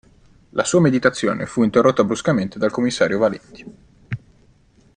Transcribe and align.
La 0.53 0.63
sua 0.63 0.79
meditazione 0.79 1.45
fu 1.45 1.61
interrotta 1.61 2.03
bruscamente 2.03 2.57
dal 2.57 2.71
commissario 2.71 3.19
Valenti. 3.19 3.71